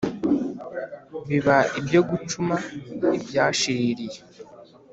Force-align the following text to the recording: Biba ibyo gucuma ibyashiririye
Biba 1.27 1.57
ibyo 1.79 2.01
gucuma 2.09 2.55
ibyashiririye 3.17 4.19